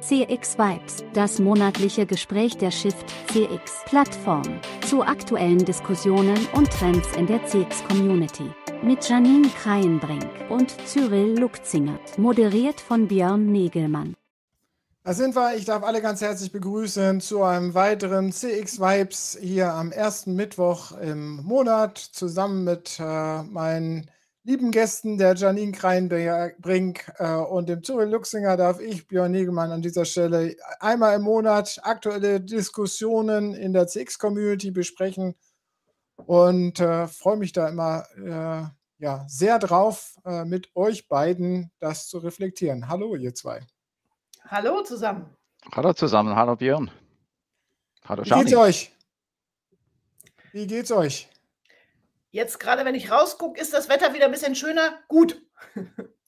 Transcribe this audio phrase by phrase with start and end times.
[0.00, 7.26] CX Vibes, das monatliche Gespräch der Shift CX Plattform zu aktuellen Diskussionen und Trends in
[7.26, 8.48] der CX Community.
[8.82, 14.14] Mit Janine Kreienbrink und Cyril Lukzingert, moderiert von Björn Negelmann.
[15.02, 15.56] Da sind wir.
[15.56, 20.92] Ich darf alle ganz herzlich begrüßen zu einem weiteren CX Vibes hier am ersten Mittwoch
[20.98, 24.08] im Monat zusammen mit äh, meinen
[24.48, 29.82] lieben Gästen, der Janine Kreinbrink äh, und dem Cyril Luxinger, darf ich, Björn Negemann, an
[29.82, 35.34] dieser Stelle einmal im Monat aktuelle Diskussionen in der CX-Community besprechen
[36.16, 42.08] und äh, freue mich da immer äh, ja, sehr drauf, äh, mit euch beiden das
[42.08, 42.88] zu reflektieren.
[42.88, 43.66] Hallo, ihr zwei.
[44.46, 45.26] Hallo zusammen.
[45.72, 46.90] Hallo zusammen, hallo Björn.
[48.02, 48.92] Hallo Wie geht's euch?
[50.52, 51.28] Wie geht's euch?
[52.30, 54.98] Jetzt gerade, wenn ich rausgucke, ist das Wetter wieder ein bisschen schöner.
[55.08, 55.42] Gut.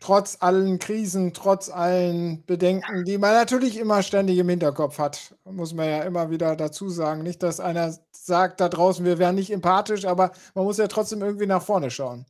[0.00, 5.74] Trotz allen Krisen, trotz allen Bedenken, die man natürlich immer ständig im Hinterkopf hat, muss
[5.74, 7.22] man ja immer wieder dazu sagen.
[7.22, 11.20] Nicht, dass einer sagt da draußen, wir wären nicht empathisch, aber man muss ja trotzdem
[11.20, 12.24] irgendwie nach vorne schauen.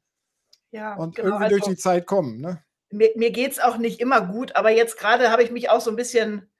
[0.72, 2.40] Ja, und genau, irgendwie also, durch die Zeit kommen.
[2.40, 2.60] Ne?
[2.90, 5.80] Mir, mir geht es auch nicht immer gut, aber jetzt gerade habe ich mich auch
[5.80, 6.50] so ein bisschen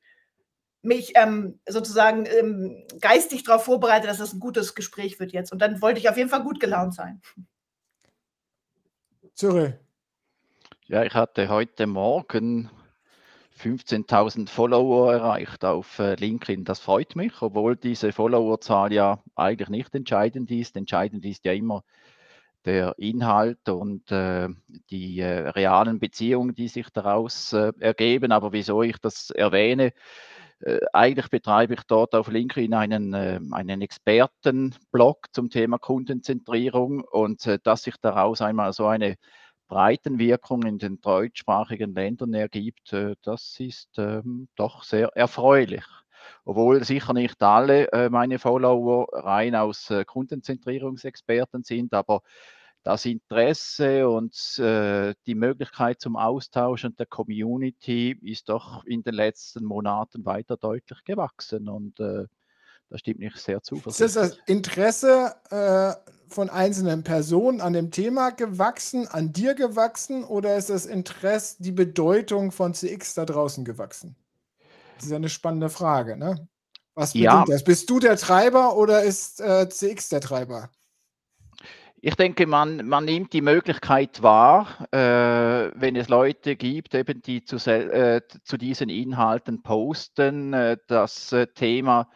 [0.83, 5.53] mich ähm, sozusagen ähm, geistig darauf vorbereitet, dass das ein gutes Gespräch wird jetzt.
[5.53, 7.21] Und dann wollte ich auf jeden Fall gut gelaunt sein.
[9.35, 9.79] Cyril.
[10.87, 12.71] Ja, ich hatte heute Morgen
[13.63, 16.65] 15.000 Follower erreicht auf äh, LinkedIn.
[16.65, 20.77] Das freut mich, obwohl diese Followerzahl ja eigentlich nicht entscheidend ist.
[20.77, 21.85] Entscheidend ist ja immer
[22.65, 24.49] der Inhalt und äh,
[24.91, 28.33] die äh, realen Beziehungen, die sich daraus äh, ergeben.
[28.33, 29.93] Aber wieso ich das erwähne, äh,
[30.93, 37.59] eigentlich betreibe ich dort auf LinkedIn einen, äh, einen Expertenblog zum Thema Kundenzentrierung und äh,
[37.63, 39.17] dass sich daraus einmal so eine
[39.69, 45.85] Breitenwirkung in den deutschsprachigen Ländern ergibt, äh, das ist ähm, doch sehr erfreulich.
[46.45, 52.21] Obwohl sicher nicht alle äh, meine Follower rein aus äh, Kundenzentrierungsexperten sind, aber
[52.83, 59.15] das Interesse und äh, die Möglichkeit zum Austausch und der Community ist doch in den
[59.15, 62.27] letzten Monaten weiter deutlich gewachsen und äh,
[62.89, 64.07] das stimmt mich sehr zuversichtlich.
[64.07, 70.57] Ist das Interesse äh, von einzelnen Personen an dem Thema gewachsen, an dir gewachsen oder
[70.57, 74.17] ist das Interesse, die Bedeutung von CX da draußen gewachsen?
[74.97, 76.49] Das ist ja eine spannende Frage, ne?
[76.95, 77.45] Was bedingt ja.
[77.47, 77.63] das?
[77.63, 80.71] Bist du der Treiber oder ist äh, CX der Treiber?
[82.03, 87.45] Ich denke, man, man nimmt die Möglichkeit wahr, äh, wenn es Leute gibt, eben die
[87.45, 90.55] zu, äh, zu diesen Inhalten posten.
[90.55, 92.09] Äh, das äh, Thema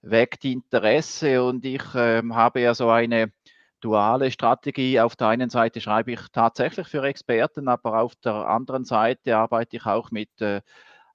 [0.00, 3.32] weckt Interesse und ich ähm, habe ja so eine
[3.80, 4.98] duale Strategie.
[4.98, 9.76] Auf der einen Seite schreibe ich tatsächlich für Experten, aber auf der anderen Seite arbeite
[9.76, 10.62] ich auch mit äh,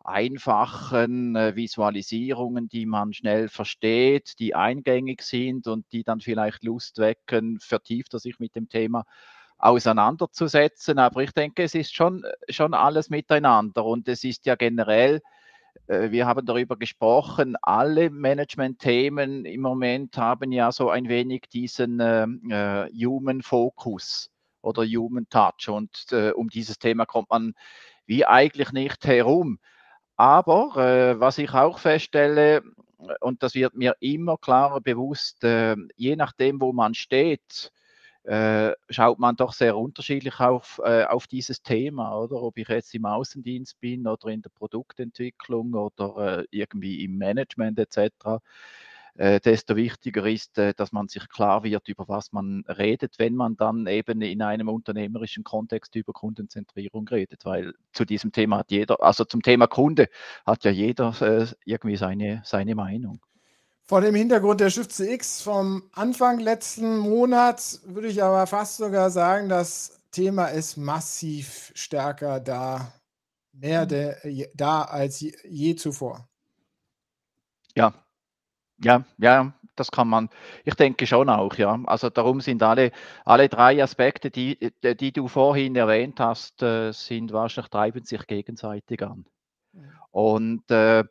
[0.07, 6.97] einfachen äh, Visualisierungen, die man schnell versteht, die eingängig sind und die dann vielleicht Lust
[6.99, 9.03] wecken, vertiefter sich mit dem Thema
[9.57, 10.99] auseinanderzusetzen.
[10.99, 15.21] Aber ich denke, es ist schon, schon alles miteinander und es ist ja generell,
[15.87, 21.99] äh, wir haben darüber gesprochen, alle Management-Themen im Moment haben ja so ein wenig diesen
[22.01, 24.29] ähm, äh, Human Focus
[24.61, 27.53] oder Human Touch und äh, um dieses Thema kommt man
[28.05, 29.59] wie eigentlich nicht herum.
[30.17, 32.63] Aber äh, was ich auch feststelle,
[33.21, 37.71] und das wird mir immer klarer bewusst, äh, je nachdem, wo man steht,
[38.23, 42.41] äh, schaut man doch sehr unterschiedlich auf, äh, auf dieses Thema, oder?
[42.41, 47.79] Ob ich jetzt im Außendienst bin oder in der Produktentwicklung oder äh, irgendwie im Management
[47.79, 48.41] etc
[49.17, 53.35] äh, desto wichtiger ist, äh, dass man sich klar wird, über was man redet, wenn
[53.35, 58.71] man dann eben in einem unternehmerischen Kontext über Kundenzentrierung redet, weil zu diesem Thema hat
[58.71, 60.07] jeder, also zum Thema Kunde
[60.45, 63.19] hat ja jeder äh, irgendwie seine, seine Meinung.
[63.85, 69.09] Vor dem Hintergrund der Shift CX vom Anfang letzten Monats würde ich aber fast sogar
[69.09, 72.93] sagen, das Thema ist massiv stärker da,
[73.53, 73.87] mehr mhm.
[73.87, 76.27] de, da als je, je zuvor.
[77.75, 77.93] Ja,
[78.83, 80.29] ja, ja, das kann man,
[80.65, 81.79] ich denke schon auch, ja.
[81.85, 82.91] Also darum sind alle,
[83.25, 88.25] alle drei Aspekte, die, äh, die du vorhin erwähnt hast, äh, sind wahrscheinlich treiben sich
[88.27, 89.25] gegenseitig an.
[90.11, 91.03] Und äh,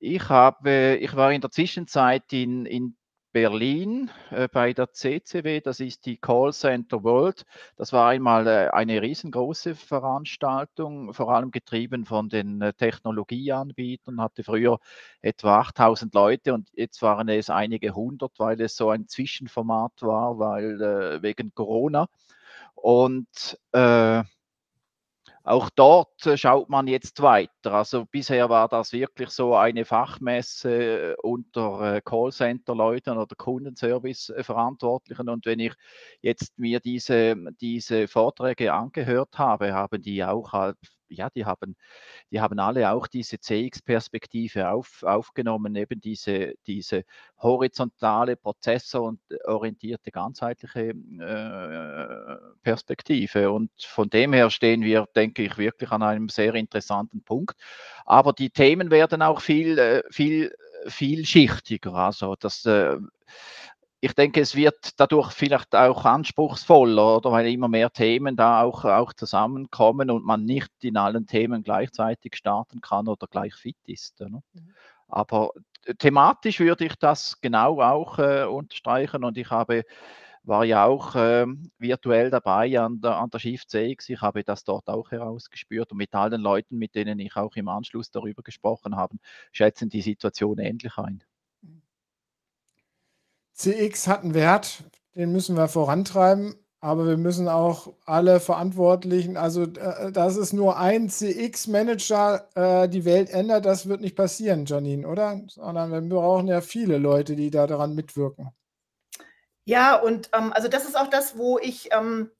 [0.00, 2.96] ich habe, ich war in der Zwischenzeit in, in
[3.32, 7.44] Berlin äh, bei der CCW, das ist die Call Center World.
[7.76, 14.42] Das war einmal äh, eine riesengroße Veranstaltung, vor allem getrieben von den äh, Technologieanbietern, hatte
[14.42, 14.78] früher
[15.20, 20.38] etwa 8000 Leute und jetzt waren es einige hundert, weil es so ein Zwischenformat war,
[20.38, 22.08] weil äh, wegen Corona.
[22.74, 24.22] Und äh,
[25.42, 27.72] auch dort äh, schaut man jetzt weiter.
[27.72, 35.28] Also bisher war das wirklich so eine Fachmesse unter äh, Callcenter-Leuten oder Kundenservice-Verantwortlichen.
[35.28, 35.74] Und wenn ich
[36.20, 40.78] jetzt mir diese, diese Vorträge angehört habe, haben die auch halt
[41.10, 41.76] ja, die haben,
[42.30, 47.04] die haben alle auch diese CX-Perspektive auf, aufgenommen, eben diese, diese
[47.38, 53.50] horizontale, prozessor- und orientierte, ganzheitliche äh, Perspektive.
[53.50, 57.56] Und von dem her stehen wir, denke ich, wirklich an einem sehr interessanten Punkt.
[58.04, 60.52] Aber die Themen werden auch viel, äh, viel
[60.86, 61.94] vielschichtiger.
[61.94, 62.96] Also das äh,
[64.00, 68.84] ich denke, es wird dadurch vielleicht auch anspruchsvoller, oder weil immer mehr Themen da auch,
[68.84, 74.20] auch zusammenkommen und man nicht in allen Themen gleichzeitig starten kann oder gleich fit ist.
[74.20, 74.42] Ne?
[74.54, 74.74] Mhm.
[75.08, 75.50] Aber
[75.98, 79.84] thematisch würde ich das genau auch äh, unterstreichen und ich habe
[80.42, 81.46] war ja auch äh,
[81.78, 84.08] virtuell dabei an der, an der Shift CX.
[84.08, 87.68] Ich habe das dort auch herausgespürt und mit allen Leuten, mit denen ich auch im
[87.68, 89.16] Anschluss darüber gesprochen habe,
[89.52, 91.22] schätzen die Situation ähnlich ein.
[93.60, 94.84] CX hat einen Wert,
[95.14, 100.78] den müssen wir vorantreiben, aber wir müssen auch alle Verantwortlichen, also äh, dass es nur
[100.78, 105.42] ein CX-Manager äh, die Welt ändert, das wird nicht passieren, Janine, oder?
[105.48, 108.48] Sondern wir brauchen ja viele Leute, die da daran mitwirken.
[109.66, 112.30] Ja, und ähm, also das ist auch das, wo ich ähm,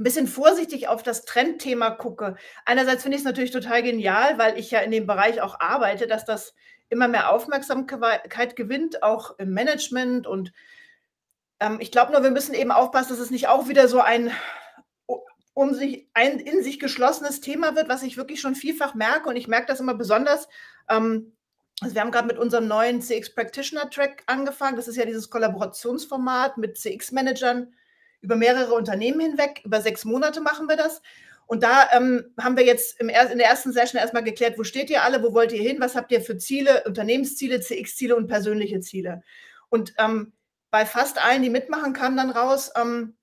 [0.00, 2.34] ein bisschen vorsichtig auf das Trendthema gucke.
[2.64, 6.08] Einerseits finde ich es natürlich total genial, weil ich ja in dem Bereich auch arbeite,
[6.08, 6.54] dass das
[6.88, 10.26] immer mehr Aufmerksamkeit gewinnt, auch im Management.
[10.26, 10.52] Und
[11.60, 14.32] ähm, ich glaube nur, wir müssen eben aufpassen, dass es nicht auch wieder so ein
[15.56, 19.28] um sich ein in sich geschlossenes Thema wird, was ich wirklich schon vielfach merke.
[19.28, 20.48] Und ich merke das immer besonders.
[20.90, 21.32] Ähm,
[21.80, 24.76] also wir haben gerade mit unserem neuen CX Practitioner Track angefangen.
[24.76, 27.72] Das ist ja dieses Kollaborationsformat mit CX-Managern
[28.20, 29.60] über mehrere Unternehmen hinweg.
[29.64, 31.02] Über sechs Monate machen wir das.
[31.46, 34.90] Und da ähm, haben wir jetzt im, in der ersten Session erstmal geklärt, wo steht
[34.90, 38.80] ihr alle, wo wollt ihr hin, was habt ihr für Ziele, Unternehmensziele, CX-Ziele und persönliche
[38.80, 39.22] Ziele.
[39.68, 40.32] Und ähm,
[40.70, 43.16] bei fast allen, die mitmachen, kam dann raus, ähm,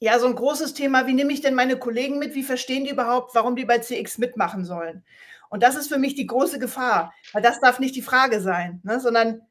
[0.00, 2.90] ja, so ein großes Thema, wie nehme ich denn meine Kollegen mit, wie verstehen die
[2.90, 5.04] überhaupt, warum die bei CX mitmachen sollen.
[5.50, 8.80] Und das ist für mich die große Gefahr, weil das darf nicht die Frage sein,
[8.84, 9.42] ne, sondern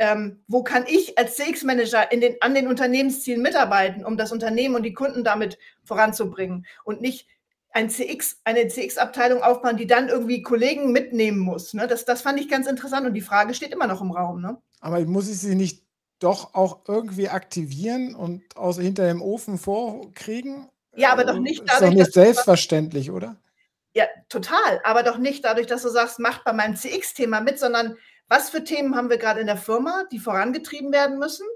[0.00, 4.82] ähm, wo kann ich als CX-Manager den, an den Unternehmenszielen mitarbeiten, um das Unternehmen und
[4.82, 7.28] die Kunden damit voranzubringen und nicht
[7.72, 11.74] ein CX, eine CX-Abteilung aufbauen, die dann irgendwie Kollegen mitnehmen muss.
[11.74, 11.86] Ne?
[11.86, 14.40] Das, das fand ich ganz interessant und die Frage steht immer noch im Raum.
[14.40, 14.56] Ne?
[14.80, 15.84] Aber muss ich sie nicht
[16.18, 20.66] doch auch irgendwie aktivieren und aus hinter dem Ofen vorkriegen?
[20.96, 21.74] Ja, aber doch äh, nicht dadurch.
[21.74, 23.36] Ist doch nicht selbstverständlich, oder?
[23.94, 24.80] Ja, total.
[24.82, 27.96] Aber doch nicht dadurch, dass du sagst, macht bei meinem CX-Thema mit, sondern
[28.30, 31.46] was für Themen haben wir gerade in der Firma, die vorangetrieben werden müssen?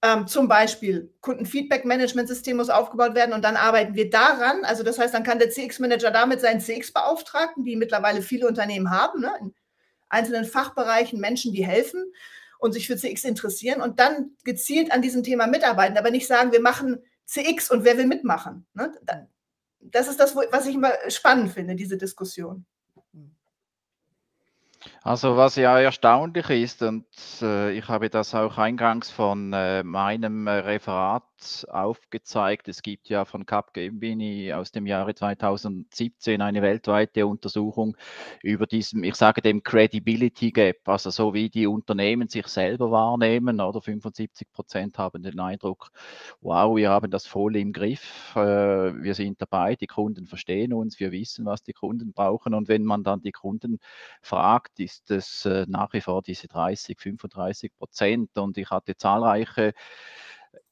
[0.00, 4.64] Ähm, zum Beispiel Kundenfeedback-Management-System muss aufgebaut werden und dann arbeiten wir daran.
[4.64, 9.20] Also das heißt, dann kann der CX-Manager damit seinen CX-Beauftragten, die mittlerweile viele Unternehmen haben,
[9.20, 9.54] ne, in
[10.08, 12.02] einzelnen Fachbereichen Menschen, die helfen
[12.58, 16.50] und sich für CX interessieren und dann gezielt an diesem Thema mitarbeiten, aber nicht sagen,
[16.50, 18.66] wir machen CX und wer will mitmachen.
[18.72, 18.90] Ne?
[19.80, 22.64] Das ist das, was ich immer spannend finde, diese Diskussion.
[25.06, 27.06] Also was ja erstaunlich ist, und
[27.40, 31.22] äh, ich habe das auch eingangs von äh, meinem äh, Referat
[31.68, 32.68] aufgezeigt.
[32.68, 37.96] Es gibt ja von Capgemini aus dem Jahre 2017 eine weltweite Untersuchung
[38.42, 43.60] über diesem, ich sage dem Credibility Gap, also so wie die Unternehmen sich selber wahrnehmen,
[43.60, 43.80] oder?
[43.80, 45.90] 75 Prozent haben den Eindruck,
[46.40, 50.98] wow, wir haben das voll im Griff, äh, wir sind dabei, die Kunden verstehen uns,
[50.98, 52.54] wir wissen, was die Kunden brauchen.
[52.54, 53.78] Und wenn man dann die Kunden
[54.22, 59.72] fragt, ist es äh, nach wie vor diese 30, 35 Prozent und ich hatte zahlreiche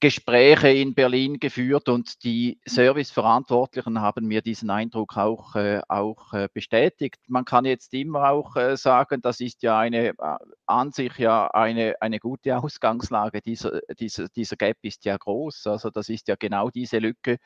[0.01, 6.49] Gespräche in Berlin geführt und die Serviceverantwortlichen haben mir diesen Eindruck auch, äh, auch äh,
[6.53, 7.21] bestätigt.
[7.29, 10.15] Man kann jetzt immer auch äh, sagen, das ist ja eine äh,
[10.67, 13.41] an sich ja eine, eine gute Ausgangslage.
[13.41, 15.67] Dieser, dieser, dieser Gap ist ja groß.
[15.67, 17.39] Also das ist ja genau diese Lücke,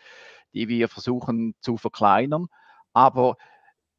[0.53, 2.47] die wir versuchen zu verkleinern.
[2.93, 3.37] Aber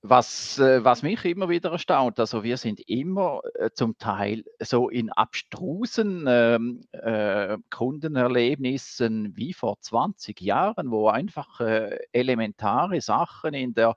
[0.01, 4.89] was, äh, was mich immer wieder erstaunt, also wir sind immer äh, zum Teil so
[4.89, 13.73] in abstrusen ähm, äh, Kundenerlebnissen wie vor 20 Jahren, wo einfach äh, elementare Sachen in
[13.73, 13.95] der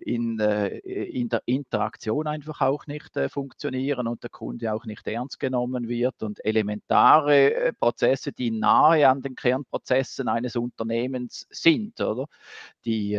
[0.00, 5.06] in, äh, in der Interaktion einfach auch nicht äh, funktionieren und der Kunde auch nicht
[5.06, 12.00] ernst genommen wird und elementare äh, Prozesse, die nahe an den Kernprozessen eines Unternehmens sind,
[12.00, 12.26] oder?
[12.84, 13.18] Die,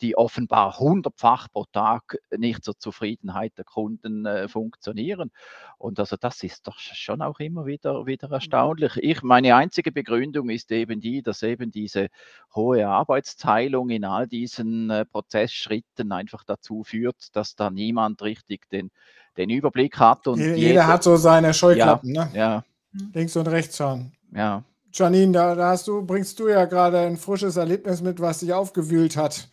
[0.00, 5.32] die offenbar hundertfach pro Tag nicht zur Zufriedenheit der Kunden funktionieren.
[5.78, 8.34] Und also das ist doch schon auch immer wieder, wieder mhm.
[8.34, 8.96] erstaunlich.
[8.98, 12.08] Ich, meine einzige Begründung ist eben die, dass eben diese
[12.54, 15.04] hohe Arbeitsteilung in all diesen äh,
[16.12, 18.90] Einfach dazu führt, dass da niemand richtig den,
[19.36, 20.26] den Überblick hat.
[20.26, 22.30] Und jeder, jeder hat so seine Scheuklappen, ja, ne?
[22.34, 22.64] Ja.
[23.14, 24.12] Links und rechts schauen.
[24.34, 24.62] Ja.
[24.92, 28.52] Janine, da, da hast du, bringst du ja gerade ein frisches Erlebnis mit, was dich
[28.52, 29.48] aufgewühlt hat.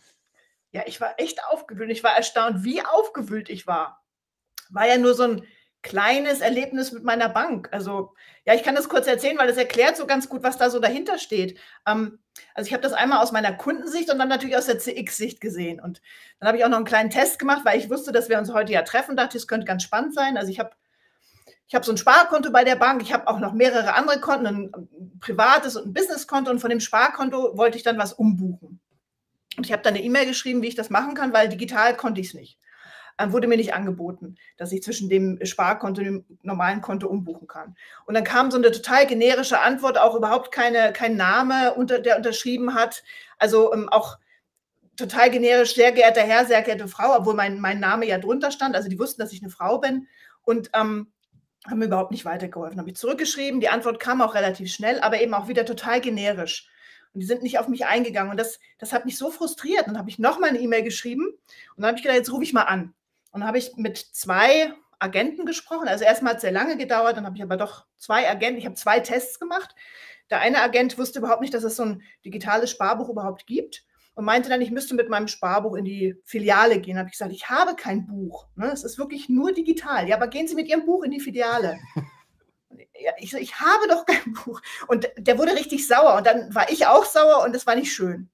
[0.72, 1.90] Ja, ich war echt aufgewühlt.
[1.90, 4.04] Ich war erstaunt, wie aufgewühlt ich war.
[4.68, 5.42] War ja nur so ein
[5.82, 7.68] kleines Erlebnis mit meiner Bank.
[7.72, 10.70] Also, ja, ich kann das kurz erzählen, weil das erklärt so ganz gut, was da
[10.70, 11.58] so dahinter steht.
[11.86, 12.18] Ähm,
[12.54, 15.80] also, ich habe das einmal aus meiner Kundensicht und dann natürlich aus der CX-Sicht gesehen.
[15.80, 16.02] Und
[16.38, 18.52] dann habe ich auch noch einen kleinen Test gemacht, weil ich wusste, dass wir uns
[18.52, 19.16] heute ja treffen.
[19.16, 20.36] Dachte, es könnte ganz spannend sein.
[20.36, 20.70] Also, ich habe
[21.70, 24.46] ich habe so ein Sparkonto bei der Bank, ich habe auch noch mehrere andere Konten,
[24.46, 24.88] ein
[25.20, 28.80] privates und ein Businesskonto und von dem Sparkonto wollte ich dann was umbuchen.
[29.56, 32.20] Und ich habe dann eine E-Mail geschrieben, wie ich das machen kann, weil digital konnte
[32.20, 32.58] ich es nicht.
[33.20, 37.46] Ähm, wurde mir nicht angeboten, dass ich zwischen dem Sparkonto und dem normalen Konto umbuchen
[37.46, 37.76] kann.
[38.06, 42.16] Und dann kam so eine total generische Antwort, auch überhaupt keine, kein Name, unter, der
[42.16, 43.02] unterschrieben hat.
[43.38, 44.18] Also ähm, auch
[44.96, 48.74] total generisch, sehr geehrter Herr, sehr geehrte Frau, obwohl mein, mein Name ja drunter stand.
[48.74, 50.08] Also die wussten, dass ich eine Frau bin
[50.42, 51.12] und ähm,
[51.66, 52.78] haben mir überhaupt nicht weitergeholfen.
[52.78, 56.70] Habe ich zurückgeschrieben, die Antwort kam auch relativ schnell, aber eben auch wieder total generisch.
[57.12, 58.30] Und die sind nicht auf mich eingegangen.
[58.30, 59.86] Und das, das hat mich so frustriert.
[59.86, 62.52] Dann habe ich nochmal eine E-Mail geschrieben und dann habe ich gedacht, jetzt rufe ich
[62.52, 62.94] mal an.
[63.30, 65.88] Und dann habe ich mit zwei Agenten gesprochen.
[65.88, 68.66] Also erstmal hat es sehr lange gedauert, dann habe ich aber doch zwei Agenten, ich
[68.66, 69.74] habe zwei Tests gemacht.
[70.30, 73.84] Der eine Agent wusste überhaupt nicht, dass es so ein digitales Sparbuch überhaupt gibt
[74.14, 76.94] und meinte dann, ich müsste mit meinem Sparbuch in die Filiale gehen.
[76.94, 78.46] Da habe ich gesagt, ich habe kein Buch.
[78.54, 78.66] Ne?
[78.66, 80.08] Es ist wirklich nur digital.
[80.08, 81.78] Ja, aber gehen Sie mit Ihrem Buch in die Filiale.
[83.00, 84.60] ja, ich, ich habe doch kein Buch.
[84.86, 86.16] Und der wurde richtig sauer.
[86.16, 88.28] Und dann war ich auch sauer und das war nicht schön.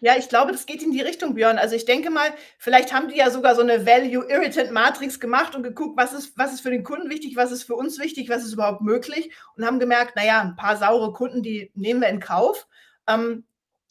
[0.00, 1.58] Ja, ich glaube, das geht in die Richtung, Björn.
[1.58, 2.28] Also ich denke mal,
[2.58, 6.60] vielleicht haben die ja sogar so eine Value-Irritant-Matrix gemacht und geguckt, was ist, was ist
[6.60, 9.80] für den Kunden wichtig, was ist für uns wichtig, was ist überhaupt möglich und haben
[9.80, 12.68] gemerkt, naja, ein paar saure Kunden, die nehmen wir in Kauf,
[13.08, 13.44] ähm,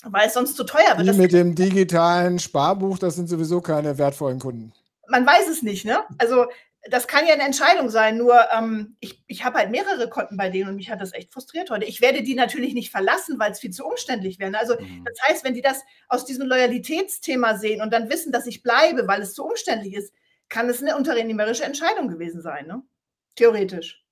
[0.03, 1.07] weil es sonst zu teuer wird.
[1.07, 4.71] Die mit dem digitalen Sparbuch, das sind sowieso keine wertvollen Kunden.
[5.09, 5.99] Man weiß es nicht, ne?
[6.17, 6.47] Also
[6.89, 10.49] das kann ja eine Entscheidung sein, nur ähm, ich, ich habe halt mehrere Konten bei
[10.49, 11.85] denen und mich hat das echt frustriert heute.
[11.85, 14.51] Ich werde die natürlich nicht verlassen, weil es viel zu umständlich wäre.
[14.51, 14.59] Ne?
[14.59, 15.05] Also mhm.
[15.05, 19.07] das heißt, wenn die das aus diesem Loyalitätsthema sehen und dann wissen, dass ich bleibe,
[19.07, 20.13] weil es zu umständlich ist,
[20.49, 22.81] kann es eine unternehmerische Entscheidung gewesen sein, ne?
[23.35, 24.03] theoretisch.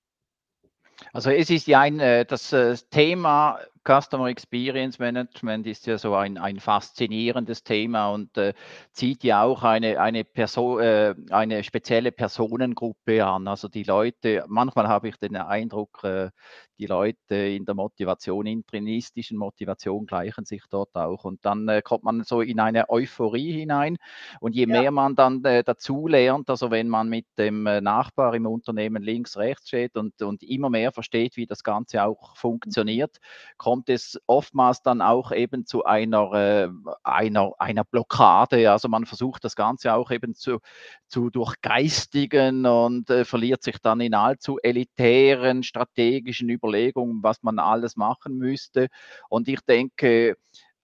[1.14, 6.16] Also es ist ja ein, äh, das äh, Thema Customer Experience Management ist ja so
[6.16, 8.54] ein, ein faszinierendes Thema und äh,
[8.92, 13.48] zieht ja auch eine, eine, Person, äh, eine spezielle Personengruppe an.
[13.48, 16.32] Also die Leute, manchmal habe ich den Eindruck, äh,
[16.78, 21.24] die Leute in der Motivation, intrinistischen Motivation gleichen sich dort auch.
[21.24, 23.98] Und dann äh, kommt man so in eine Euphorie hinein.
[24.40, 24.82] Und je ja.
[24.82, 29.04] mehr man dann äh, dazu lernt, also wenn man mit dem äh, Nachbar im Unternehmen
[29.04, 33.18] links, rechts steht und, und immer mehr versteht, wie das Ganze auch funktioniert,
[33.58, 36.70] kommt es oftmals dann auch eben zu einer, äh,
[37.04, 38.72] einer, einer Blockade.
[38.72, 40.60] Also man versucht das Ganze auch eben zu,
[41.08, 47.60] zu durchgeistigen und äh, verliert sich dann in allzu elitären strategischen Überlegungen Überlegungen, was man
[47.60, 48.88] alles machen müsste.
[49.30, 50.38] Und ich denke,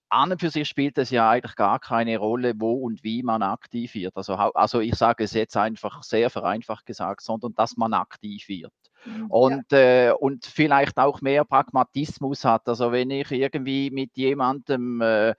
[0.10, 3.42] an und für sich spielt es ja eigentlich gar keine Rolle, wo und wie man
[3.44, 4.16] aktiv wird.
[4.18, 8.74] Also, also ich sage es jetzt einfach sehr vereinfacht gesagt, sondern dass man aktiv wird.
[9.06, 9.26] Mhm.
[9.28, 10.10] Und, ja.
[10.10, 12.68] äh, und vielleicht auch mehr Pragmatismus hat.
[12.68, 15.36] Also wenn ich irgendwie mit jemandem äh,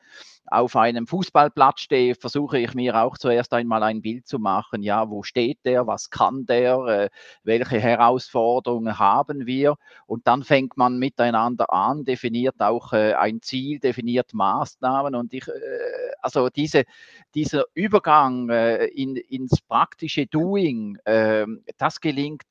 [0.46, 4.82] auf einem Fußballplatz stehe, versuche ich mir auch zuerst einmal ein Bild zu machen.
[4.82, 5.86] Ja, wo steht der?
[5.86, 6.78] Was kann der?
[6.86, 7.08] Äh,
[7.42, 9.76] welche Herausforderungen haben wir?
[10.06, 15.14] Und dann fängt man miteinander an, definiert auch äh, ein Ziel, definiert Maßnahmen.
[15.14, 15.52] Und ich, äh,
[16.20, 16.84] also diese,
[17.34, 22.42] dieser Übergang in, ins praktische Doing, ähm, das gelingt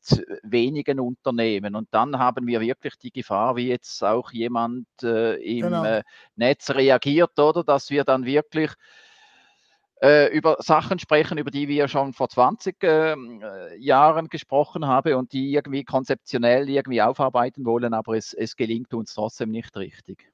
[0.43, 1.75] wenigen Unternehmen.
[1.75, 6.01] Und dann haben wir wirklich die Gefahr, wie jetzt auch jemand im genau.
[6.35, 7.63] Netz reagiert, oder?
[7.63, 8.71] Dass wir dann wirklich
[10.01, 15.13] äh, über Sachen sprechen, über die wir schon vor 20 ähm, äh, Jahren gesprochen haben
[15.13, 20.31] und die irgendwie konzeptionell irgendwie aufarbeiten wollen, aber es, es gelingt uns trotzdem nicht richtig.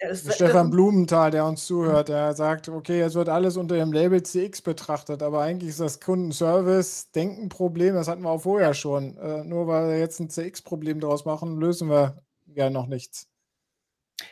[0.00, 4.22] Ja, Stefan Blumenthal, der uns zuhört, der sagt, okay, es wird alles unter dem Label
[4.22, 9.16] CX betrachtet, aber eigentlich ist das Kundenservice Denkenproblem, das hatten wir auch vorher schon.
[9.16, 13.28] Äh, nur weil wir jetzt ein CX-Problem daraus machen, lösen wir ja noch nichts.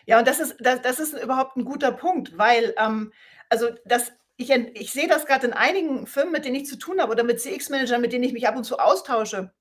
[0.06, 3.12] Ja, und das ist, das, das ist überhaupt ein guter Punkt, weil, ähm,
[3.48, 7.00] also das, ich, ich sehe das gerade in einigen Firmen, mit denen ich zu tun
[7.00, 9.52] habe oder mit CX-Managern, mit denen ich mich ab und zu austausche.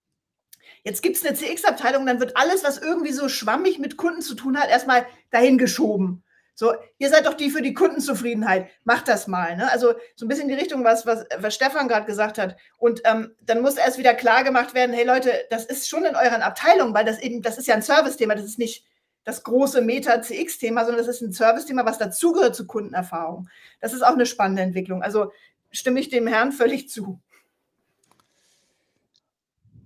[0.84, 4.36] Jetzt gibt es eine CX-Abteilung, dann wird alles, was irgendwie so schwammig mit Kunden zu
[4.36, 6.24] tun hat, erstmal dahin geschoben.
[6.58, 8.70] So, ihr seid doch die für die Kundenzufriedenheit.
[8.86, 9.58] Macht das mal.
[9.58, 9.70] Ne?
[9.70, 12.56] Also so ein bisschen die Richtung, was, was, was Stefan gerade gesagt hat.
[12.78, 16.16] Und ähm, dann muss erst wieder klar gemacht werden, hey Leute, das ist schon in
[16.16, 18.86] euren Abteilungen, weil das eben, das ist ja ein Service-Thema, das ist nicht
[19.26, 23.50] das große Meta-CX-Thema, sondern das ist ein Service-Thema, was dazugehört zu Kundenerfahrung.
[23.82, 25.02] Das ist auch eine spannende Entwicklung.
[25.02, 25.32] Also
[25.72, 27.20] stimme ich dem Herrn völlig zu.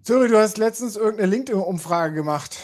[0.04, 2.58] Zuri, du hast letztens irgendeine LinkedIn-Umfrage gemacht.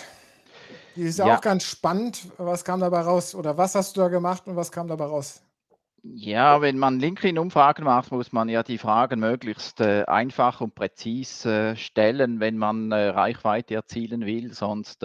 [0.96, 2.28] Die ist ja, auch ganz spannend.
[2.38, 3.36] Was kam dabei raus?
[3.36, 5.42] Oder was hast du da gemacht und was kam dabei raus?
[6.04, 11.72] Ja, wenn man LinkedIn-Umfragen macht, muss man ja die Fragen möglichst äh, einfach und präzise
[11.72, 14.54] äh, stellen, wenn man äh, Reichweite erzielen will.
[14.54, 15.04] Sonst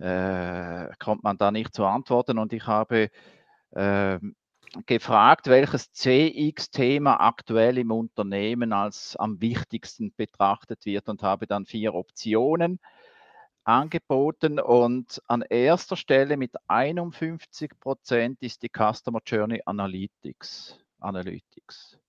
[0.00, 2.38] äh, kommt man da nicht zu antworten.
[2.38, 3.10] Und ich habe
[3.74, 4.34] ähm,
[4.86, 11.94] gefragt, welches CX-Thema aktuell im Unternehmen als am wichtigsten betrachtet wird und habe dann vier
[11.94, 12.80] Optionen
[13.64, 20.78] angeboten und an erster Stelle mit 51 Prozent ist die Customer Journey Analytics.
[20.98, 21.99] Analytics.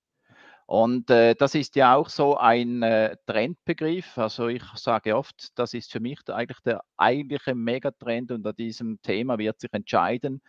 [0.72, 4.18] Und äh, das ist ja auch so ein äh, Trendbegriff.
[4.18, 9.02] Also ich sage oft, das ist für mich eigentlich der eigentliche Megatrend und an diesem
[9.02, 10.42] Thema wird sich entscheiden,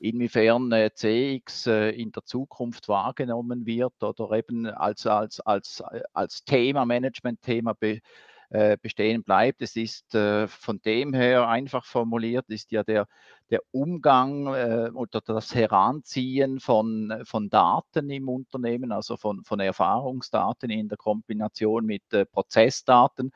[0.00, 5.80] inwiefern äh, CX äh, in der Zukunft wahrgenommen wird oder eben als, als, als,
[6.14, 8.00] als Thema, Management-Thema be,
[8.52, 9.62] äh, bestehen bleibt.
[9.62, 13.06] Es ist äh, von dem her einfach formuliert, ist ja der,
[13.48, 20.68] der Umgang äh, oder das Heranziehen von, von Daten im Unternehmen, also von, von Erfahrungsdaten
[20.68, 23.30] in der Kombination mit Prozessdaten,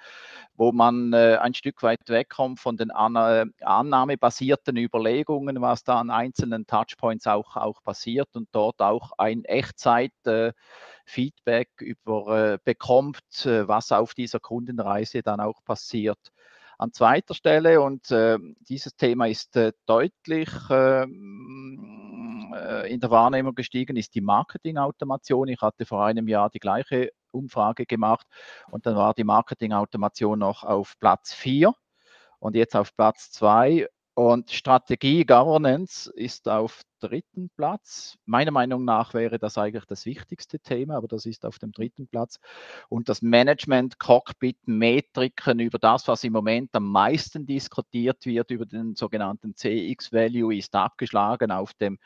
[0.57, 6.67] wo man ein Stück weit wegkommt von den an, annahmebasierten Überlegungen, was da an einzelnen
[6.67, 10.13] Touchpoints auch, auch passiert und dort auch ein Echtzeit
[11.05, 16.19] Feedback über, äh, bekommt, äh, was auf dieser Kundenreise dann auch passiert.
[16.79, 18.39] An zweiter Stelle, und äh,
[18.69, 25.49] dieses Thema ist äh, deutlich ähm, äh, in der Wahrnehmung gestiegen, ist die Marketingautomation.
[25.49, 28.27] Ich hatte vor einem Jahr die gleiche Umfrage gemacht
[28.71, 31.73] und dann war die Marketingautomation noch auf Platz 4
[32.39, 38.17] und jetzt auf Platz 2 und Strategie, Governance ist auf dritten Platz.
[38.25, 42.07] Meiner Meinung nach wäre das eigentlich das wichtigste Thema, aber das ist auf dem dritten
[42.07, 42.39] Platz.
[42.89, 48.67] Und das Management, Cockpit, Metriken über das, was im Moment am meisten diskutiert wird, über
[48.67, 51.99] den sogenannten CX-Value, ist abgeschlagen auf dem,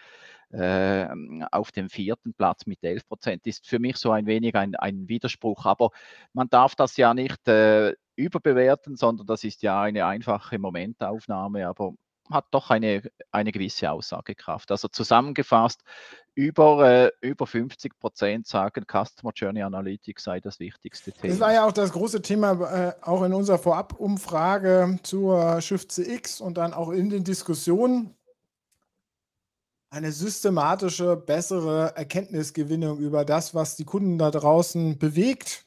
[0.50, 1.06] äh,
[1.50, 3.46] auf dem vierten Platz mit 11 Prozent.
[3.46, 5.66] Ist für mich so ein wenig ein, ein Widerspruch.
[5.66, 5.90] Aber
[6.32, 11.92] man darf das ja nicht äh, überbewerten, sondern das ist ja eine einfache Momentaufnahme, aber
[12.30, 14.70] hat doch eine, eine gewisse Aussagekraft.
[14.70, 15.82] Also zusammengefasst,
[16.34, 21.32] über, äh, über 50 Prozent sagen, Customer Journey Analytics sei das wichtigste Thema.
[21.32, 26.40] Das war ja auch das große Thema, äh, auch in unserer Vorabumfrage zur Shift CX
[26.40, 28.14] und dann auch in den Diskussionen.
[29.90, 35.64] Eine systematische, bessere Erkenntnisgewinnung über das, was die Kunden da draußen bewegt,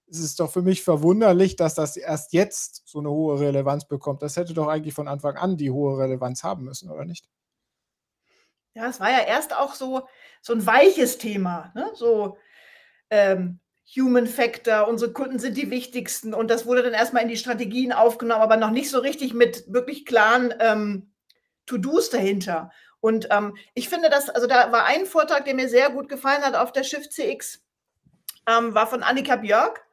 [0.10, 4.22] es ist doch für mich verwunderlich, dass das erst jetzt so eine hohe Relevanz bekommt.
[4.22, 7.28] Das hätte doch eigentlich von Anfang an die hohe Relevanz haben müssen, oder nicht?
[8.78, 10.08] ja, es war ja erst auch so,
[10.41, 11.89] so ein weiches Thema, ne?
[11.96, 12.38] so
[13.10, 13.60] ähm,
[13.96, 17.91] Human Factor, unsere Kunden sind die wichtigsten und das wurde dann erstmal in die Strategien
[17.91, 21.12] aufgenommen, aber noch nicht so richtig mit wirklich klaren ähm,
[21.65, 22.72] To-Dos dahinter.
[22.99, 26.41] Und ähm, ich finde das, also da war ein Vortrag, der mir sehr gut gefallen
[26.41, 27.62] hat auf der Shift CX,
[28.47, 29.86] ähm, war von Annika Björk.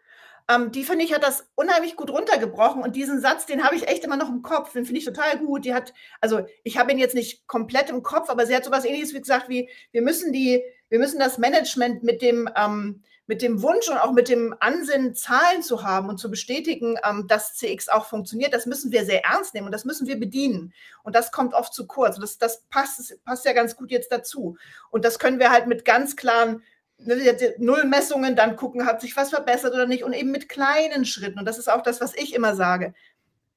[0.49, 3.89] Ähm, die finde ich hat das unheimlich gut runtergebrochen und diesen Satz, den habe ich
[3.89, 5.65] echt immer noch im Kopf, den finde ich total gut.
[5.65, 8.85] Die hat, also ich habe ihn jetzt nicht komplett im Kopf, aber sie hat sowas
[8.85, 13.41] ähnliches wie gesagt wie, wir müssen die, wir müssen das Management mit dem, ähm, mit
[13.41, 17.55] dem Wunsch und auch mit dem Ansinnen, Zahlen zu haben und zu bestätigen, ähm, dass
[17.55, 20.75] CX auch funktioniert, das müssen wir sehr ernst nehmen und das müssen wir bedienen.
[21.03, 22.19] Und das kommt oft zu kurz.
[22.19, 24.57] Das, das passt, passt ja ganz gut jetzt dazu.
[24.91, 26.63] Und das können wir halt mit ganz klaren
[26.97, 31.39] Ne, Nullmessungen, dann gucken, hat sich was verbessert oder nicht und eben mit kleinen Schritten.
[31.39, 32.95] Und das ist auch das, was ich immer sage.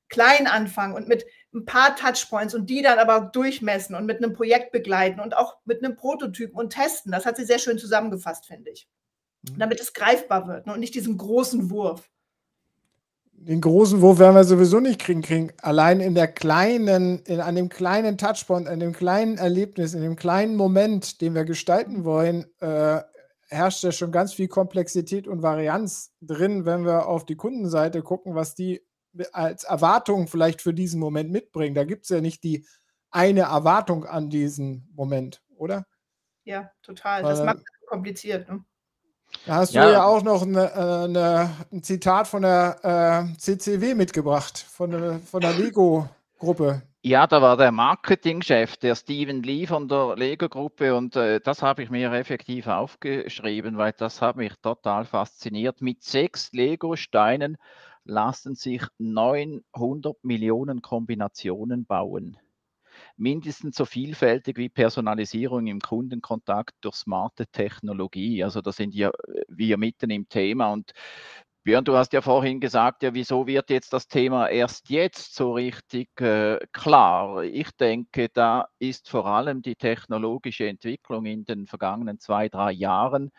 [0.09, 4.33] Klein anfangen und mit ein paar Touchpoints und die dann aber durchmessen und mit einem
[4.33, 7.11] Projekt begleiten und auch mit einem Prototypen und testen.
[7.11, 8.87] Das hat sie sehr schön zusammengefasst, finde ich.
[9.51, 9.59] Mhm.
[9.59, 12.09] Damit es greifbar wird ne, und nicht diesen großen Wurf.
[13.39, 15.51] Den großen Wurf werden wir sowieso nicht kriegen, kriegen.
[15.61, 20.15] Allein in der kleinen, in, an dem kleinen Touchpoint, an dem kleinen Erlebnis, in dem
[20.15, 23.01] kleinen Moment, den wir gestalten wollen, äh,
[23.49, 28.33] herrscht ja schon ganz viel Komplexität und Varianz drin, wenn wir auf die Kundenseite gucken,
[28.35, 28.81] was die
[29.31, 31.75] als Erwartung vielleicht für diesen Moment mitbringen.
[31.75, 32.65] Da gibt es ja nicht die
[33.11, 35.85] eine Erwartung an diesen Moment, oder?
[36.43, 37.23] Ja, total.
[37.23, 38.49] Das macht es kompliziert.
[38.49, 38.63] Ne?
[39.47, 39.85] Da hast ja.
[39.85, 44.91] du ja auch noch eine, äh, eine, ein Zitat von der äh, CCW mitgebracht, von
[44.91, 46.81] der, von der Lego-Gruppe.
[47.01, 51.81] Ja, da war der Marketingchef, der Steven Lee von der Lego-Gruppe und äh, das habe
[51.81, 55.81] ich mir effektiv aufgeschrieben, weil das hat mich total fasziniert.
[55.81, 57.55] Mit sechs Lego-Steinen
[58.03, 62.37] lassen sich 900 Millionen Kombinationen bauen.
[63.17, 68.43] Mindestens so vielfältig wie Personalisierung im Kundenkontakt durch smarte Technologie.
[68.43, 70.91] Also da sind ja äh, wir mitten im Thema und
[71.67, 75.51] Björn, du hast ja vorhin gesagt, ja, wieso wird jetzt das Thema erst jetzt so
[75.51, 77.43] richtig äh, klar?
[77.43, 83.31] Ich denke, da ist vor allem die technologische Entwicklung in den vergangenen zwei, drei Jahren.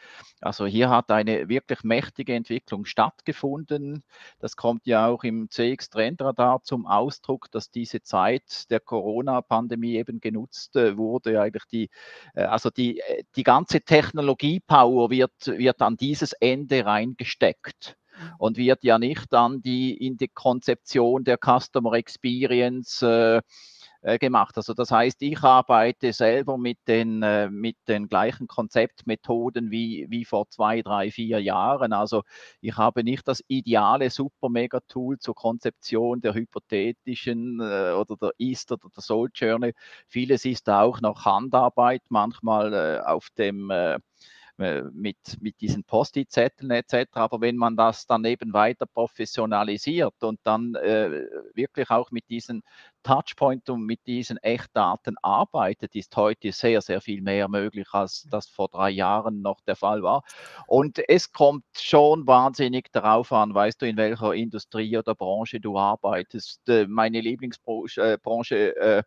[0.43, 4.05] Also hier hat eine wirklich mächtige Entwicklung stattgefunden.
[4.41, 10.77] Das kommt ja auch im CX-Trendradar zum Ausdruck, dass diese Zeit der Corona-Pandemie eben genutzt
[10.77, 11.41] äh, wurde.
[11.41, 11.89] Eigentlich die,
[12.35, 17.97] äh, also die, äh, die ganze Technologie-Power wird, wird an dieses Ende reingesteckt.
[18.39, 23.41] Und wird ja nicht dann die in die Konzeption der Customer Experience äh,
[24.03, 24.57] äh, gemacht.
[24.57, 30.25] Also das heißt, ich arbeite selber mit den, äh, mit den gleichen Konzeptmethoden wie, wie
[30.25, 31.93] vor zwei, drei, vier Jahren.
[31.93, 32.23] Also
[32.61, 38.89] ich habe nicht das ideale Super-Mega-Tool zur Konzeption der hypothetischen äh, oder der Ist- oder
[38.95, 39.75] der Soul-Journey.
[40.07, 43.99] Vieles ist auch noch Handarbeit, manchmal äh, auf dem äh,
[44.59, 47.09] mit, mit diesen Post-it-Zetteln etc.
[47.15, 52.63] Aber wenn man das dann eben weiter professionalisiert und dann äh, wirklich auch mit diesen
[53.03, 58.49] Touchpoint und mit diesen Echtdaten arbeitet, ist heute sehr, sehr viel mehr möglich, als das
[58.49, 60.23] vor drei Jahren noch der Fall war.
[60.67, 65.79] Und es kommt schon wahnsinnig darauf an, weißt du, in welcher Industrie oder Branche du
[65.79, 66.69] arbeitest.
[66.69, 69.03] Äh, meine Lieblingsbranche äh,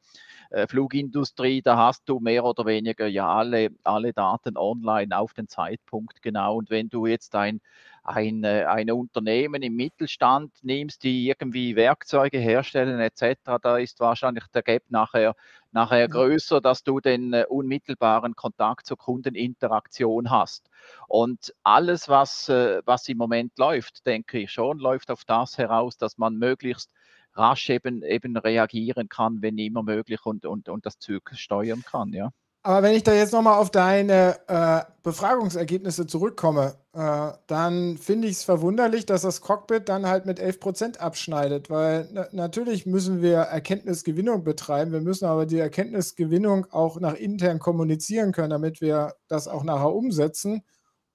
[0.51, 5.40] äh, Flugindustrie, da hast du mehr oder weniger ja alle, alle Daten online auf den
[5.47, 6.57] Zeitpunkt genau.
[6.57, 7.61] Und wenn du jetzt ein,
[8.03, 14.45] ein, äh, ein Unternehmen im Mittelstand nimmst, die irgendwie Werkzeuge herstellen etc., da ist wahrscheinlich
[14.53, 15.35] der Gap nachher,
[15.71, 20.69] nachher größer, dass du den äh, unmittelbaren Kontakt zur Kundeninteraktion hast.
[21.07, 25.97] Und alles, was, äh, was im Moment läuft, denke ich schon, läuft auf das heraus,
[25.97, 26.91] dass man möglichst
[27.33, 32.13] rasch eben, eben reagieren kann, wenn immer möglich und, und, und das Zug steuern kann,
[32.13, 32.31] ja.
[32.63, 38.35] Aber wenn ich da jetzt nochmal auf deine äh, Befragungsergebnisse zurückkomme, äh, dann finde ich
[38.35, 43.37] es verwunderlich, dass das Cockpit dann halt mit 11% abschneidet, weil na natürlich müssen wir
[43.37, 49.47] Erkenntnisgewinnung betreiben, wir müssen aber die Erkenntnisgewinnung auch nach intern kommunizieren können, damit wir das
[49.47, 50.61] auch nachher umsetzen.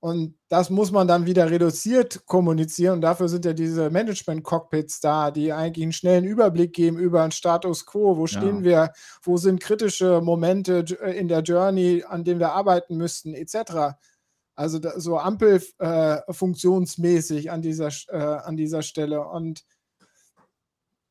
[0.06, 2.94] Und das muss man dann wieder reduziert kommunizieren.
[2.94, 7.32] Und dafür sind ja diese Management-Cockpits da, die eigentlich einen schnellen Überblick geben über einen
[7.32, 8.16] Status quo.
[8.16, 8.64] Wo stehen ja.
[8.64, 8.92] wir?
[9.24, 13.96] Wo sind kritische Momente äh, in der Journey, an denen wir arbeiten müssten, etc.
[14.54, 19.26] Also so Ampelfunktionsmäßig äh, an, dieser, äh, an dieser Stelle.
[19.26, 19.64] Und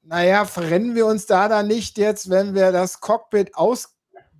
[0.03, 3.94] naja, verrennen wir uns da dann nicht jetzt, wenn wir das Cockpit aus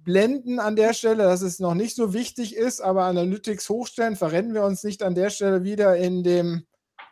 [0.05, 4.53] blenden an der Stelle, dass es noch nicht so wichtig ist, aber Analytics hochstellen, verrennen
[4.53, 6.65] wir uns nicht an der Stelle wieder in dem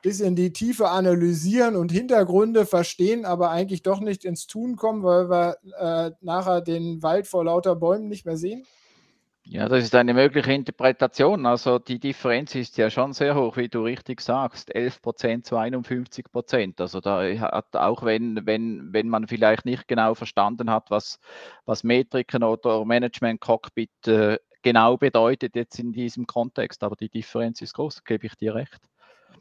[0.03, 5.29] bisschen die Tiefe analysieren und Hintergründe verstehen, aber eigentlich doch nicht ins Tun kommen, weil
[5.29, 8.65] wir äh, nachher den Wald vor lauter Bäumen nicht mehr sehen?
[9.45, 11.45] Ja, das ist eine mögliche Interpretation.
[11.45, 15.57] Also die Differenz ist ja schon sehr hoch, wie du richtig sagst, 11 Prozent zu
[15.57, 16.79] 51 Prozent.
[16.79, 21.19] Also da hat auch wenn, wenn, wenn man vielleicht nicht genau verstanden hat, was,
[21.65, 27.61] was Metriken oder Management Cockpit äh, genau bedeutet jetzt in diesem Kontext, aber die Differenz
[27.61, 28.79] ist groß, gebe ich dir recht.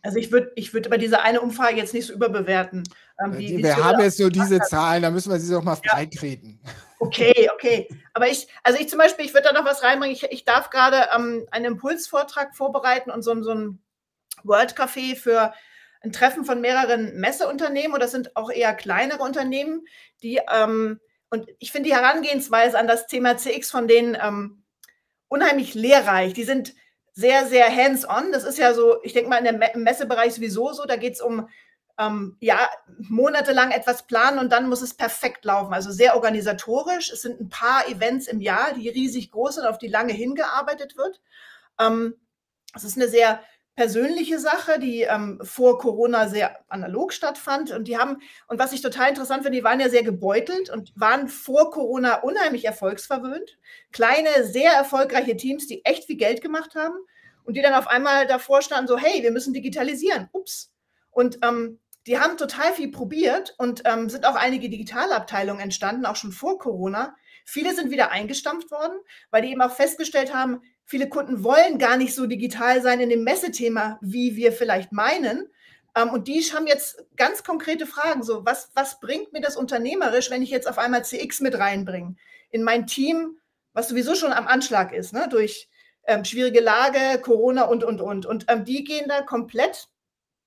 [0.02, 2.82] Also ich würde ich würd aber diese eine Umfrage jetzt nicht so überbewerten.
[3.24, 5.92] Ähm, wie, wir haben jetzt nur diese Zahlen, da müssen wir sie doch mal ja.
[5.92, 6.58] freitreten.
[7.02, 7.88] Okay, okay.
[8.14, 10.14] Aber ich, also ich zum Beispiel, ich würde da noch was reinbringen.
[10.14, 13.82] Ich, ich darf gerade ähm, einen Impulsvortrag vorbereiten und so, so ein
[14.44, 15.52] World Café für
[16.00, 17.92] ein Treffen von mehreren Messeunternehmen.
[17.92, 19.84] Und das sind auch eher kleinere Unternehmen,
[20.22, 24.62] die, ähm, und ich finde die Herangehensweise an das Thema CX von denen ähm,
[25.26, 26.34] unheimlich lehrreich.
[26.34, 26.72] Die sind
[27.14, 28.30] sehr, sehr hands-on.
[28.30, 30.84] Das ist ja so, ich denke mal, in der, im Messebereich sowieso so.
[30.84, 31.48] Da geht es um
[31.98, 35.74] ähm, ja, monatelang etwas planen und dann muss es perfekt laufen.
[35.74, 37.10] Also sehr organisatorisch.
[37.10, 40.96] Es sind ein paar Events im Jahr, die riesig groß sind, auf die lange hingearbeitet
[40.96, 41.20] wird.
[41.78, 42.14] Ähm,
[42.74, 43.42] es ist eine sehr
[43.74, 47.70] persönliche Sache, die ähm, vor Corona sehr analog stattfand.
[47.70, 50.92] Und die haben, und was ich total interessant finde, die waren ja sehr gebeutelt und
[50.94, 53.58] waren vor Corona unheimlich erfolgsverwöhnt.
[53.92, 56.96] Kleine, sehr erfolgreiche Teams, die echt viel Geld gemacht haben
[57.44, 60.28] und die dann auf einmal davor standen, so, hey, wir müssen digitalisieren.
[60.32, 60.71] Ups.
[61.12, 66.16] Und ähm, die haben total viel probiert und ähm, sind auch einige Digitalabteilungen entstanden, auch
[66.16, 67.14] schon vor Corona.
[67.44, 68.98] Viele sind wieder eingestampft worden,
[69.30, 73.08] weil die eben auch festgestellt haben, Viele Kunden wollen gar nicht so digital sein in
[73.08, 75.48] dem Messethema, wie wir vielleicht meinen.
[75.96, 78.22] Ähm, und die haben jetzt ganz konkrete Fragen.
[78.22, 82.16] So, was, was bringt mir das unternehmerisch, wenn ich jetzt auf einmal CX mit reinbringe
[82.50, 83.38] in mein Team,
[83.72, 85.28] was sowieso schon am Anschlag ist, ne?
[85.30, 85.70] durch
[86.04, 88.26] ähm, schwierige Lage, Corona und, und, und.
[88.26, 89.88] Und ähm, die gehen da komplett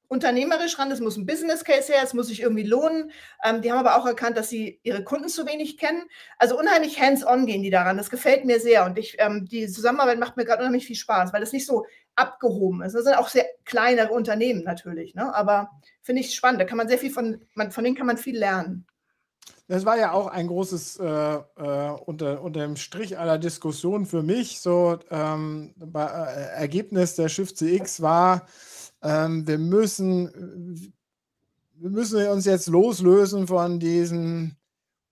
[0.07, 3.11] unternehmerisch ran, es muss ein Business Case her, es muss sich irgendwie lohnen.
[3.43, 6.03] Ähm, die haben aber auch erkannt, dass sie ihre Kunden zu wenig kennen.
[6.37, 7.97] Also unheimlich hands-on gehen die daran.
[7.97, 8.85] Das gefällt mir sehr.
[8.85, 11.85] Und ich, ähm, die Zusammenarbeit macht mir gerade unheimlich viel Spaß, weil es nicht so
[12.15, 12.93] abgehoben ist.
[12.93, 15.15] Das sind auch sehr kleinere Unternehmen natürlich.
[15.15, 15.33] Ne?
[15.33, 15.69] Aber
[16.01, 16.61] finde ich spannend.
[16.61, 18.85] Da kann man sehr viel von, man, von denen kann man viel lernen.
[19.67, 24.21] Das war ja auch ein großes äh, äh, unter, unter dem Strich aller Diskussionen für
[24.21, 24.59] mich.
[24.59, 28.45] So ähm, bei, äh, Ergebnis der Shift CX war,
[29.05, 30.93] ähm, wir, müssen,
[31.75, 34.57] wir müssen uns jetzt loslösen von diesen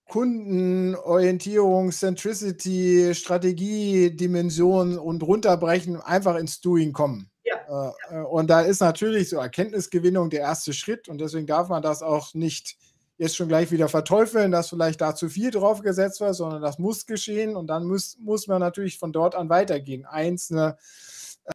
[0.08, 7.30] Kundenorientierung, Centricity, Strategie, Dimensionen und runterbrechen, einfach ins Doing kommen.
[7.44, 7.92] Ja.
[8.10, 11.82] Äh, äh, und da ist natürlich so Erkenntnisgewinnung der erste Schritt und deswegen darf man
[11.82, 12.76] das auch nicht
[13.16, 16.78] jetzt schon gleich wieder verteufeln, dass vielleicht da zu viel drauf gesetzt wird, sondern das
[16.78, 20.04] muss geschehen und dann muss, muss man natürlich von dort an weitergehen.
[20.04, 20.76] Einzelne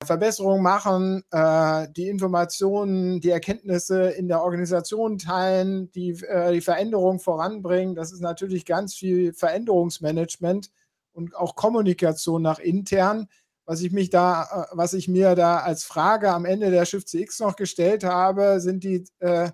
[0.05, 7.19] Verbesserungen machen, äh, die Informationen, die Erkenntnisse in der Organisation teilen, die, äh, die Veränderung
[7.19, 7.95] voranbringen.
[7.95, 10.69] Das ist natürlich ganz viel Veränderungsmanagement
[11.11, 13.27] und auch Kommunikation nach intern.
[13.65, 17.09] Was ich mich da, äh, was ich mir da als Frage am Ende der Shift
[17.09, 19.49] CX noch gestellt habe, sind die äh,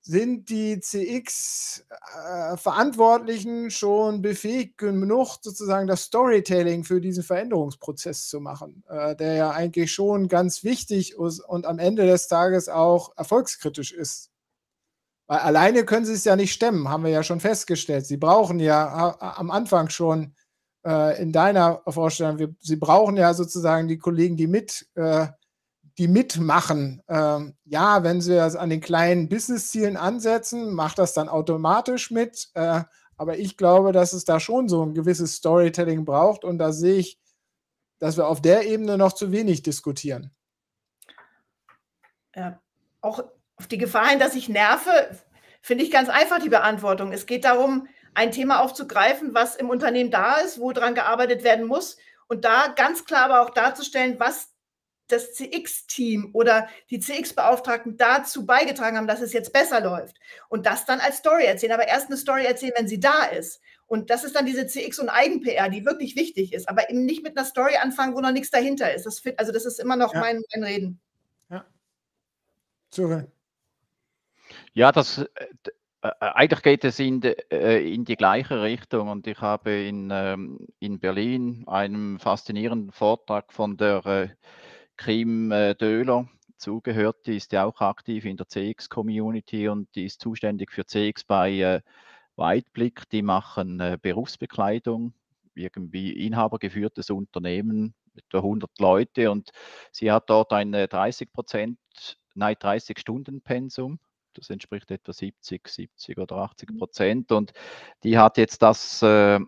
[0.00, 8.82] sind die CX-Verantwortlichen äh, schon befähigt genug, sozusagen das Storytelling für diesen Veränderungsprozess zu machen,
[8.88, 13.92] äh, der ja eigentlich schon ganz wichtig ist und am Ende des Tages auch erfolgskritisch
[13.92, 14.30] ist.
[15.26, 18.06] Weil alleine können sie es ja nicht stemmen, haben wir ja schon festgestellt.
[18.06, 20.34] Sie brauchen ja am Anfang schon
[20.86, 25.26] äh, in deiner Vorstellung, sie brauchen ja sozusagen die Kollegen, die mit äh,
[25.98, 27.02] die mitmachen.
[27.08, 32.48] Ähm, ja, wenn Sie das an den kleinen Business-Zielen ansetzen, macht das dann automatisch mit.
[32.54, 32.82] Äh,
[33.16, 36.98] aber ich glaube, dass es da schon so ein gewisses Storytelling braucht und da sehe
[36.98, 37.18] ich,
[37.98, 40.30] dass wir auf der Ebene noch zu wenig diskutieren.
[42.36, 42.60] Ja,
[43.00, 43.24] auch
[43.56, 45.18] auf die Gefahr hin, dass ich nerve,
[45.60, 47.12] finde ich ganz einfach die Beantwortung.
[47.12, 51.66] Es geht darum, ein Thema aufzugreifen, was im Unternehmen da ist, wo dran gearbeitet werden
[51.66, 51.96] muss
[52.28, 54.54] und da ganz klar aber auch darzustellen, was
[55.08, 60.18] das CX-Team oder die CX-Beauftragten dazu beigetragen haben, dass es jetzt besser läuft.
[60.48, 63.60] Und das dann als Story erzählen, aber erst eine Story erzählen, wenn sie da ist.
[63.86, 67.22] Und das ist dann diese CX- und Eigen-PR, die wirklich wichtig ist, aber eben nicht
[67.22, 69.06] mit einer Story anfangen, wo noch nichts dahinter ist.
[69.06, 70.20] Das, also das ist immer noch ja.
[70.20, 71.00] mein, mein Reden.
[71.50, 71.64] Ja.
[72.90, 73.24] Sorry.
[74.74, 75.26] Ja, das, äh,
[76.02, 80.10] äh, eigentlich geht es in die, äh, in die, gleiche Richtung und ich habe in,
[80.12, 84.28] ähm, in Berlin einen faszinierenden Vortrag von der äh,
[84.98, 90.20] Kim äh, Döhler zugehört, die ist ja auch aktiv in der CX-Community und die ist
[90.20, 91.80] zuständig für CX bei äh,
[92.36, 93.08] Weitblick.
[93.10, 95.14] Die machen äh, Berufsbekleidung,
[95.54, 99.50] irgendwie inhabergeführtes Unternehmen, etwa 100 Leute und
[99.92, 101.78] sie hat dort ein 30 Prozent,
[102.34, 104.00] nein 30 Stunden Pensum.
[104.34, 107.52] Das entspricht etwa 70, 70 oder 80 Prozent und
[108.02, 109.40] die hat jetzt das äh,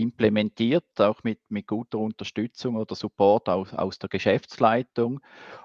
[0.00, 5.20] implementiert, auch mit, mit guter Unterstützung oder Support aus, aus der Geschäftsleitung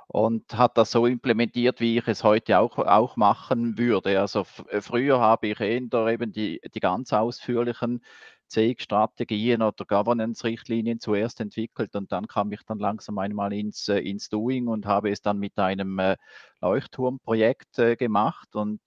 [0.08, 4.20] und hat das so implementiert, wie ich es heute auch, auch machen würde.
[4.20, 8.02] Also früher habe ich eher eben die, die ganz ausführlichen
[8.48, 14.30] CX-Strategien oder Governance-Richtlinien zuerst entwickelt und dann kam ich dann langsam einmal ins, äh, ins
[14.30, 16.18] Doing und habe es dann mit einem äh,
[16.62, 18.82] Leuchtturmprojekt äh, gemacht und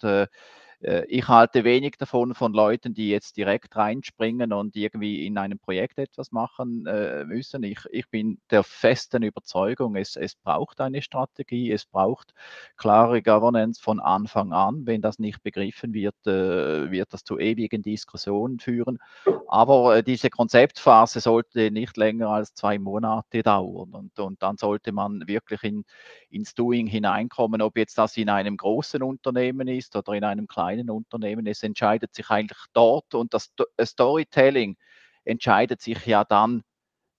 [1.08, 5.98] ich halte wenig davon von Leuten, die jetzt direkt reinspringen und irgendwie in einem Projekt
[5.98, 7.64] etwas machen äh, müssen.
[7.64, 12.34] Ich, ich bin der festen Überzeugung, es, es braucht eine Strategie, es braucht
[12.76, 14.86] klare Governance von Anfang an.
[14.86, 18.98] Wenn das nicht begriffen wird, äh, wird das zu ewigen Diskussionen führen.
[19.48, 24.92] Aber äh, diese Konzeptphase sollte nicht länger als zwei Monate dauern und, und dann sollte
[24.92, 25.84] man wirklich in,
[26.30, 30.75] ins Doing hineinkommen, ob jetzt das in einem großen Unternehmen ist oder in einem kleinen
[30.76, 31.46] kleinen Unternehmen.
[31.46, 34.76] Es entscheidet sich eigentlich dort und das äh, Storytelling
[35.24, 36.62] entscheidet sich ja dann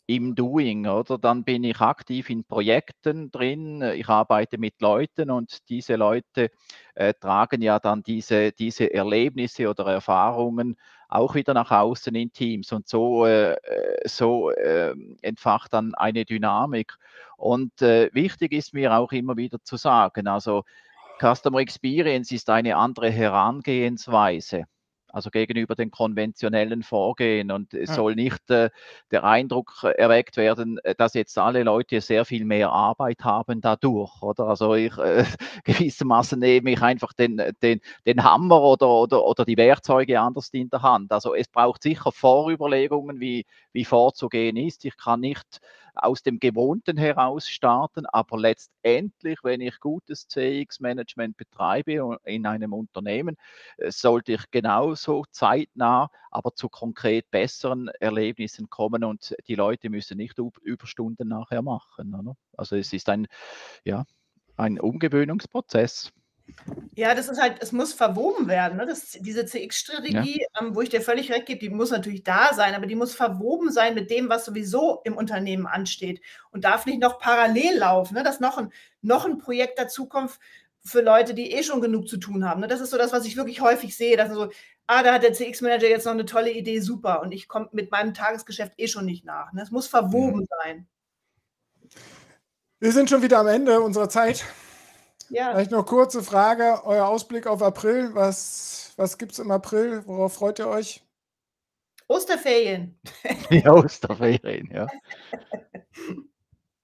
[0.10, 1.18] im Doing, oder?
[1.18, 6.50] Dann bin ich aktiv in Projekten drin, ich arbeite mit Leuten und diese Leute
[6.96, 10.78] äh, tragen ja dann diese, diese Erlebnisse oder Erfahrungen
[11.10, 16.24] auch wieder nach außen in Teams und so, äh, äh so äh, entfacht dann eine
[16.24, 16.94] Dynamik.
[17.36, 20.64] Und äh, wichtig ist mir auch immer wieder zu sagen, also
[21.20, 24.66] Customer Experience ist eine andere Herangehensweise,
[25.08, 27.52] also gegenüber den konventionellen Vorgehen.
[27.52, 27.96] Und es ja.
[27.96, 28.70] soll nicht äh,
[29.12, 34.22] der Eindruck erweckt werden, äh, dass jetzt alle Leute sehr viel mehr Arbeit haben dadurch,
[34.22, 34.48] oder?
[34.48, 35.26] Also ich äh,
[35.64, 40.70] gewissermaßen nehme ich einfach den, den, den Hammer oder, oder, oder die Werkzeuge anders in
[40.70, 41.12] der Hand.
[41.12, 44.86] Also es braucht sicher Vorüberlegungen, wie, wie vorzugehen ist.
[44.86, 45.62] Ich kann nicht
[45.98, 53.36] aus dem Gewohnten heraus starten, aber letztendlich, wenn ich gutes CX-Management betreibe in einem Unternehmen,
[53.78, 60.18] äh, sollte ich genauso zeitnah, aber zu konkret besseren Erlebnissen kommen und die Leute müssen
[60.18, 62.14] nicht Überstunden nachher machen.
[62.16, 62.36] Oder?
[62.56, 63.28] Also es ist ein,
[63.84, 64.06] ja,
[64.56, 66.12] ein Umgewöhnungsprozess.
[66.96, 68.78] Ja, das ist halt, es muss verwoben werden.
[68.78, 68.86] Ne?
[68.88, 70.62] Das, diese CX-Strategie, ja.
[70.62, 73.14] ähm, wo ich dir völlig recht gebe, die muss natürlich da sein, aber die muss
[73.14, 78.16] verwoben sein mit dem, was sowieso im Unternehmen ansteht und darf nicht noch parallel laufen,
[78.16, 78.24] ne?
[78.24, 80.40] dass noch ein, noch ein Projekt dazukommt
[80.84, 82.62] für Leute, die eh schon genug zu tun haben.
[82.62, 82.68] Ne?
[82.68, 84.50] Das ist so das, was ich wirklich häufig sehe, dass so,
[84.88, 87.92] ah, da hat der CX-Manager jetzt noch eine tolle Idee, super, und ich komme mit
[87.92, 89.54] meinem Tagesgeschäft eh schon nicht nach.
[89.54, 89.62] Ne?
[89.62, 90.58] Es muss verwoben ja.
[90.64, 90.88] sein.
[92.80, 94.46] Wir sind schon wieder am Ende unserer Zeit.
[95.30, 95.52] Ja.
[95.52, 98.12] Vielleicht noch kurze Frage, euer Ausblick auf April.
[98.14, 100.04] Was, was gibt es im April?
[100.06, 101.04] Worauf freut ihr euch?
[102.08, 103.00] Osterferien.
[103.50, 104.88] Ja, Osterferien, ja.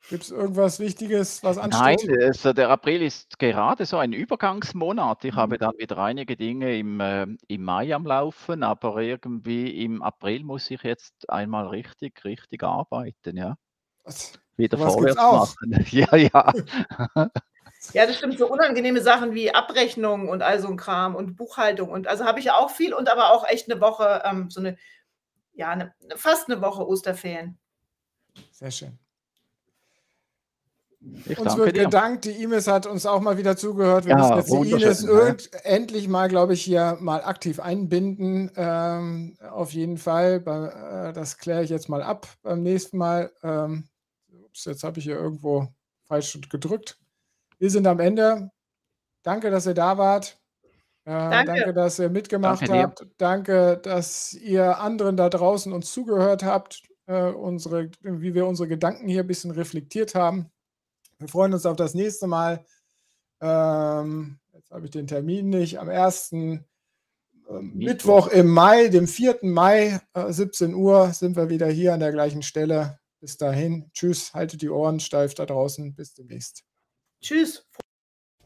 [0.10, 2.10] Gibt es irgendwas Wichtiges, was ansteht?
[2.10, 5.24] Nein, also der April ist gerade so ein Übergangsmonat.
[5.24, 10.02] Ich habe dann wieder einige Dinge im, äh, im Mai am Laufen, aber irgendwie im
[10.02, 13.56] April muss ich jetzt einmal richtig, richtig arbeiten, ja.
[14.58, 15.86] Wieder was vorwärts machen.
[15.92, 16.54] Ja, ja.
[17.91, 18.38] Ja, das stimmt.
[18.38, 21.89] So unangenehme Sachen wie Abrechnung und all so ein Kram und Buchhaltung.
[21.89, 24.62] Und also habe ich ja auch viel und aber auch echt eine Woche, ähm, so
[24.62, 24.78] eine,
[25.54, 27.58] ja, eine, fast eine Woche Osterferien.
[28.52, 28.98] Sehr schön.
[31.26, 31.84] Ich uns wird dir.
[31.84, 34.06] gedankt, die Ines hat uns auch mal wieder zugehört.
[34.06, 35.04] Wir ja, müssen jetzt die Ines
[35.52, 35.60] ja.
[35.63, 38.50] endlich mal, glaube ich, hier mal aktiv einbinden.
[38.56, 40.39] Ähm, auf jeden Fall.
[40.39, 43.32] Bei, äh, das kläre ich jetzt mal ab beim nächsten Mal.
[43.43, 43.89] Ähm,
[44.46, 45.67] ups, jetzt habe ich hier irgendwo
[46.08, 46.98] falsch gedrückt.
[47.63, 48.52] Wir sind am Ende.
[49.23, 50.38] Danke, dass ihr da wart.
[51.06, 51.45] Äh, danke.
[51.45, 51.73] danke.
[51.73, 53.08] dass ihr mitgemacht danke habt.
[53.17, 59.08] Danke, dass ihr anderen da draußen uns zugehört habt, äh, unsere, wie wir unsere Gedanken
[59.08, 60.52] hier ein bisschen reflektiert haben.
[61.19, 62.65] Wir freuen uns auf das nächste Mal.
[63.39, 65.80] Ähm, jetzt habe ich den Termin nicht.
[65.80, 66.34] Am 1.
[66.34, 66.65] Ähm,
[67.76, 69.39] Mittwoch im Mai, dem 4.
[69.43, 72.99] Mai, äh, 17 Uhr, sind wir wieder hier an der gleichen Stelle.
[73.21, 75.95] Bis dahin, tschüss, haltet die Ohren steif da draußen.
[75.95, 76.65] Bis demnächst.
[77.24, 77.66] Tschüss.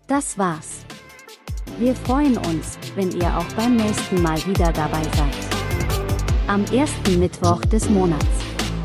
[0.08, 0.86] Das war's.
[1.80, 5.36] Wir freuen uns, wenn ihr auch beim nächsten Mal wieder dabei seid.
[6.46, 8.24] Am ersten Mittwoch des Monats.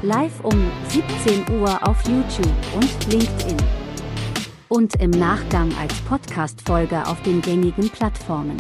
[0.00, 3.58] Live um 17 Uhr auf YouTube und LinkedIn.
[4.68, 8.56] Und im Nachgang als Podcast-Folge auf den gängigen Plattformen.